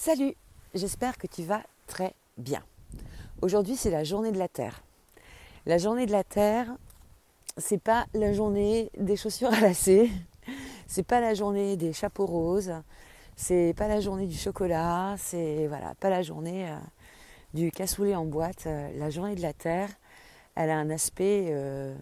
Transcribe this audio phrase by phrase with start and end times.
[0.00, 0.36] Salut,
[0.74, 2.62] j'espère que tu vas très bien.
[3.42, 4.84] Aujourd'hui, c'est la journée de la Terre.
[5.66, 6.68] La journée de la Terre,
[7.56, 10.08] c'est pas la journée des chaussures à lacets,
[10.86, 12.74] c'est pas la journée des chapeaux roses,
[13.34, 16.76] c'est pas la journée du chocolat, c'est voilà, pas la journée euh,
[17.52, 18.68] du cassoulet en boîte.
[18.68, 19.90] Euh, la journée de la Terre,
[20.54, 21.96] elle a un aspect euh,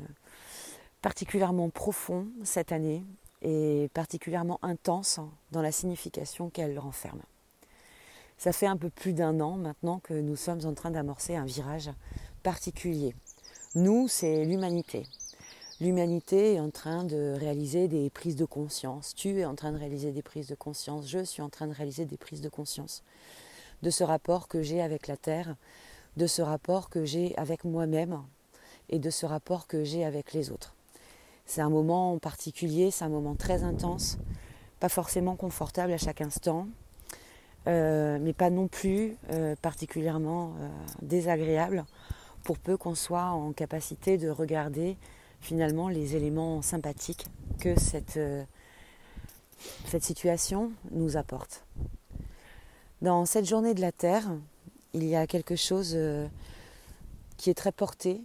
[1.01, 3.03] particulièrement profond cette année
[3.41, 5.19] et particulièrement intense
[5.51, 7.23] dans la signification qu'elle renferme.
[8.39, 11.45] Ça fait un peu plus d'un an maintenant que nous sommes en train d'amorcer un
[11.45, 11.91] virage
[12.43, 13.15] particulier.
[13.75, 15.07] Nous, c'est l'humanité.
[15.81, 19.15] L'humanité est en train de réaliser des prises de conscience.
[19.15, 21.09] Tu es en train de réaliser des prises de conscience.
[21.09, 23.03] Je suis en train de réaliser des prises de conscience
[23.83, 25.57] de ce rapport que j'ai avec la Terre,
[26.17, 28.23] de ce rapport que j'ai avec moi-même
[28.89, 30.75] et de ce rapport que j'ai avec les autres.
[31.45, 34.19] C'est un moment particulier, c'est un moment très intense,
[34.81, 36.67] pas forcément confortable à chaque instant,
[37.67, 40.69] euh, mais pas non plus euh, particulièrement euh,
[41.03, 41.85] désagréable
[42.45, 44.97] pour peu qu'on soit en capacité de regarder
[45.41, 47.27] finalement les éléments sympathiques
[47.59, 48.21] que cette,
[49.87, 51.65] cette situation nous apporte.
[53.03, 54.31] Dans cette journée de la Terre,
[54.93, 55.99] il y a quelque chose
[57.37, 58.23] qui est très porté,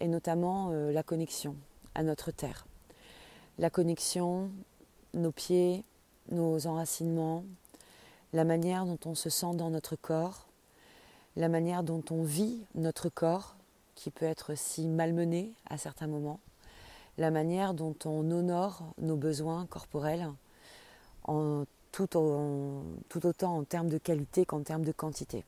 [0.00, 1.54] et notamment la connexion
[1.94, 2.66] à notre Terre.
[3.58, 4.50] La connexion,
[5.14, 5.84] nos pieds,
[6.30, 7.44] nos enracinements,
[8.32, 10.46] la manière dont on se sent dans notre corps,
[11.36, 13.54] la manière dont on vit notre corps,
[13.94, 16.40] qui peut être si malmené à certains moments,
[17.16, 20.30] la manière dont on honore nos besoins corporels,
[21.24, 22.06] en, tout,
[23.08, 25.44] tout autant en termes de qualité qu'en termes de quantité.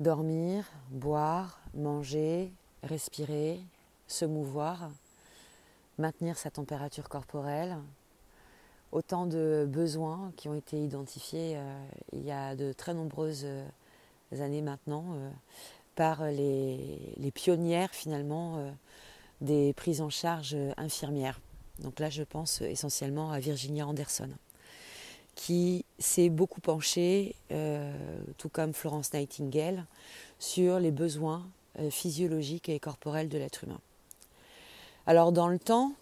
[0.00, 2.50] Dormir, boire, manger,
[2.82, 3.60] respirer,
[4.08, 4.90] se mouvoir,
[5.98, 7.76] maintenir sa température corporelle,
[8.92, 13.64] autant de besoins qui ont été identifiés euh, il y a de très nombreuses euh,
[14.38, 15.30] années maintenant euh,
[15.96, 18.72] par les, pionnières finalement
[19.42, 21.38] des prises en charge infirmières.
[21.80, 24.30] Donc là je pense essentiellement à Virginia Anderson
[25.34, 27.34] qui s'est beaucoup penchée,
[28.38, 29.84] tout comme Florence Nightingale,
[30.38, 31.46] sur les besoins
[31.90, 33.80] physiologiques et corporels de l'être humain.
[35.06, 35.92] Alors dans le temps,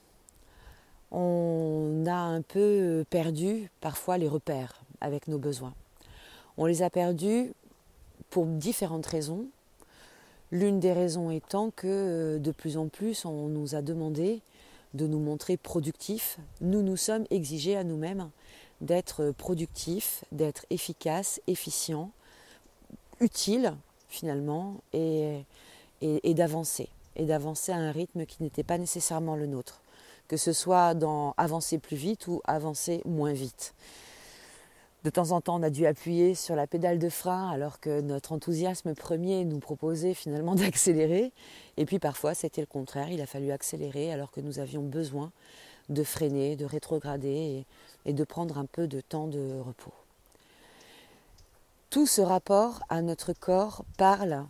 [1.10, 1.89] on
[2.40, 5.74] un peu perdu parfois les repères avec nos besoins.
[6.56, 7.52] On les a perdus
[8.30, 9.46] pour différentes raisons.
[10.50, 14.40] L'une des raisons étant que euh, de plus en plus on nous a demandé
[14.94, 16.38] de nous montrer productifs.
[16.62, 18.30] Nous nous sommes exigés à nous-mêmes
[18.80, 22.10] d'être productifs, d'être efficaces, efficients,
[23.20, 23.74] utiles
[24.08, 25.44] finalement et
[26.00, 26.88] d'avancer.
[27.16, 29.82] Et d'avancer à un rythme qui n'était pas nécessairement le nôtre
[30.30, 33.74] que ce soit dans avancer plus vite ou avancer moins vite.
[35.02, 38.00] De temps en temps, on a dû appuyer sur la pédale de frein alors que
[38.00, 41.32] notre enthousiasme premier nous proposait finalement d'accélérer.
[41.78, 45.32] Et puis parfois, c'était le contraire, il a fallu accélérer alors que nous avions besoin
[45.88, 47.66] de freiner, de rétrograder
[48.06, 49.94] et, de prendre un peu de temps de repos.
[51.90, 54.46] Tout ce rapport à notre corps parle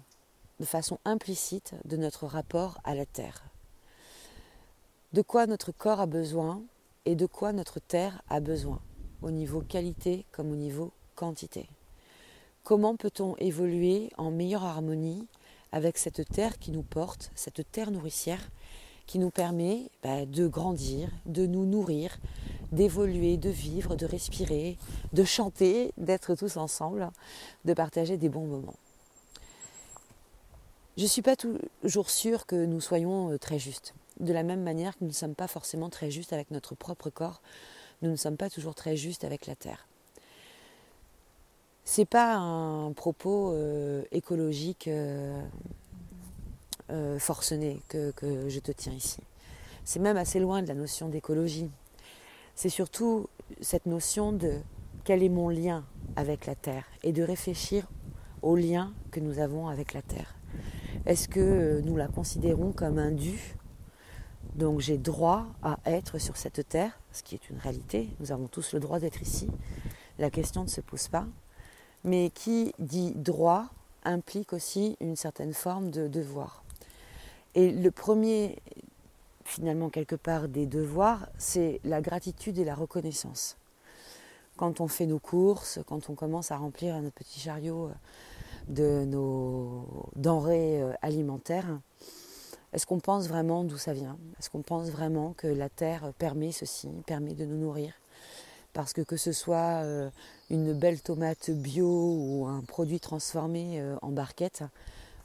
[0.58, 3.49] de façon implicite de notre rapport à la Terre
[5.12, 6.62] de quoi notre corps a besoin
[7.04, 8.80] et de quoi notre terre a besoin,
[9.22, 11.68] au niveau qualité comme au niveau quantité.
[12.62, 15.26] Comment peut-on évoluer en meilleure harmonie
[15.72, 18.50] avec cette terre qui nous porte, cette terre nourricière
[19.06, 22.16] qui nous permet bah, de grandir, de nous nourrir,
[22.70, 24.78] d'évoluer, de vivre, de respirer,
[25.12, 27.10] de chanter, d'être tous ensemble,
[27.64, 28.76] de partager des bons moments.
[30.96, 34.62] Je ne suis pas toujours sûre que nous soyons euh, très justes de la même
[34.62, 37.40] manière que nous ne sommes pas forcément très justes avec notre propre corps,
[38.02, 39.86] nous ne sommes pas toujours très justes avec la terre.
[41.84, 45.42] C'est pas un propos euh, écologique euh,
[46.90, 49.20] euh, forcené que, que je te tiens ici.
[49.84, 51.70] C'est même assez loin de la notion d'écologie.
[52.54, 53.26] C'est surtout
[53.60, 54.60] cette notion de
[55.04, 55.84] quel est mon lien
[56.16, 57.88] avec la terre et de réfléchir
[58.42, 60.36] au lien que nous avons avec la terre.
[61.06, 63.56] Est-ce que nous la considérons comme un dû
[64.60, 68.10] donc j'ai droit à être sur cette terre, ce qui est une réalité.
[68.20, 69.48] Nous avons tous le droit d'être ici.
[70.18, 71.24] La question ne se pose pas.
[72.04, 73.68] Mais qui dit droit
[74.04, 76.62] implique aussi une certaine forme de devoir.
[77.54, 78.58] Et le premier,
[79.44, 83.56] finalement, quelque part, des devoirs, c'est la gratitude et la reconnaissance.
[84.58, 87.90] Quand on fait nos courses, quand on commence à remplir notre petit chariot
[88.68, 89.86] de nos
[90.16, 91.80] denrées euh, alimentaires,
[92.72, 94.16] est-ce qu'on pense vraiment d'où ça vient?
[94.38, 97.94] Est-ce qu'on pense vraiment que la terre permet ceci, permet de nous nourrir?
[98.72, 100.10] Parce que que ce soit euh,
[100.50, 104.62] une belle tomate bio ou un produit transformé euh, en barquette,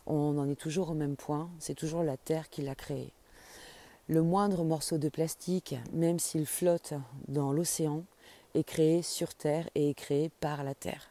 [0.08, 3.14] on en est toujours au même point, c'est toujours la terre qui l'a créé.
[4.08, 6.94] Le moindre morceau de plastique, même s'il flotte
[7.28, 8.04] dans l'océan,
[8.54, 11.10] est créé sur Terre et est créé par la Terre.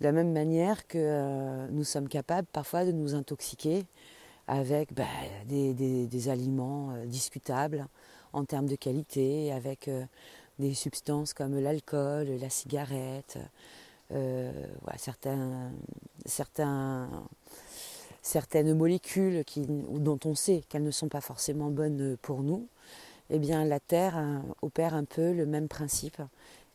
[0.00, 3.86] De la même manière que euh, nous sommes capables parfois de nous intoxiquer
[4.46, 5.04] avec bah,
[5.46, 7.86] des, aliments euh, discutables
[8.32, 10.04] en termes de qualité, avec euh,
[10.58, 13.38] des substances comme l'alcool, la cigarette,
[14.96, 15.72] certains,
[16.24, 17.08] certains
[18.22, 22.68] certaines molécules dont on sait qu'elles ne sont pas forcément bonnes pour nous,
[23.30, 26.22] eh bien la Terre opère un peu le même principe.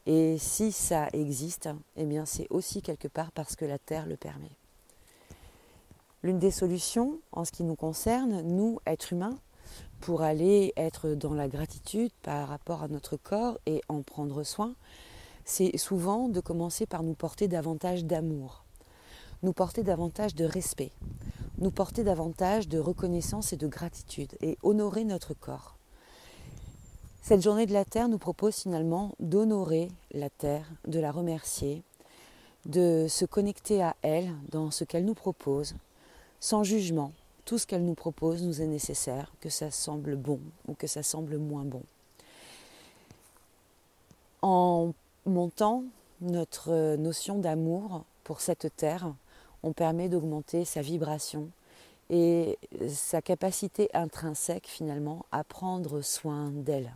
[0.06, 4.59] Et si ça existe, eh c'est aussi quelque part parce que la Terre le permet.
[6.22, 9.38] L'une des solutions en ce qui nous concerne, nous, êtres humains,
[10.02, 14.76] pour aller être dans la gratitude par rapport à notre corps et en prendre soin,
[15.46, 18.66] c'est souvent de commencer par nous porter davantage d'amour,
[19.44, 20.92] nous porter davantage de respect,
[21.58, 25.78] nous porter davantage de reconnaissance et de gratitude et honorer notre corps.
[27.22, 31.84] Cette journée de la Terre nous propose finalement d'honorer la Terre, de la remercier,
[32.66, 35.76] de se connecter à elle dans ce qu'elle nous propose,
[36.40, 37.12] sans jugement.
[37.46, 41.04] Tout ce qu'elle nous propose nous est nécessaire, que ça semble bon ou que ça
[41.04, 41.82] semble moins bon.
[44.42, 44.94] En
[45.26, 45.84] montant
[46.22, 49.14] notre notion d'amour pour cette terre,
[49.64, 51.50] on permet d'augmenter sa vibration
[52.10, 52.58] et
[52.88, 56.94] sa capacité intrinsèque finalement à prendre soin d'elle.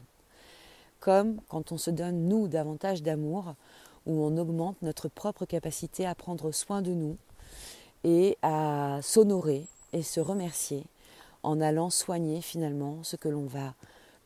[1.00, 3.56] Comme quand on se donne nous davantage d'amour,
[4.06, 7.18] où on augmente notre propre capacité à prendre soin de nous
[8.04, 10.84] et à s'honorer et se remercier
[11.44, 13.74] en allant soigner finalement ce que l'on va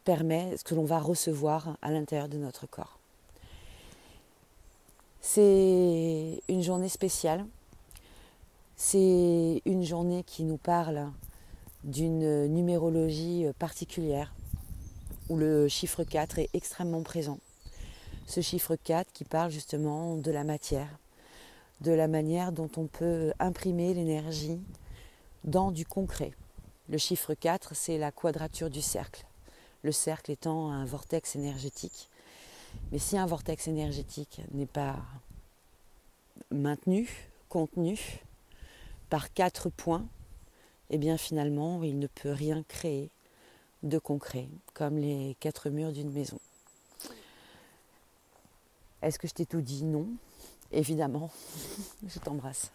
[0.03, 3.00] permettre, ce que l'on va recevoir à l'intérieur de notre corps.
[5.21, 7.45] C'est une journée spéciale
[8.79, 11.12] c'est une journée qui nous parle
[11.83, 14.35] d'une numérologie particulière
[15.30, 17.39] où le chiffre 4 est extrêmement présent.
[18.27, 21.00] Ce chiffre 4 qui parle justement de la matière,
[21.81, 24.59] de la manière dont on peut imprimer l'énergie
[25.44, 26.33] dans du concret.
[26.89, 29.25] Le chiffre 4, c'est la quadrature du cercle.
[29.83, 32.09] Le cercle étant un vortex énergétique.
[32.91, 34.97] Mais si un vortex énergétique n'est pas
[36.51, 37.09] maintenu,
[37.50, 38.21] contenu,
[39.09, 40.06] par quatre points,
[40.89, 43.09] eh bien finalement, il ne peut rien créer
[43.83, 46.39] de concret, comme les quatre murs d'une maison.
[49.01, 49.83] Est-ce que je t'ai tout dit?
[49.83, 50.07] Non.
[50.71, 51.31] Évidemment,
[52.07, 52.71] je t'embrasse.